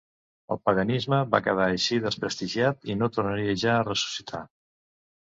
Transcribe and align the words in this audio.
El 0.53 0.59
paganisme 0.67 1.17
va 1.33 1.41
quedar 1.47 1.67
així 1.73 1.99
desprestigiat 2.05 2.87
i 2.93 2.95
no 3.01 3.09
tornaria 3.17 3.53
ja 3.65 3.75
a 3.75 3.83
ressuscitar. 3.91 4.41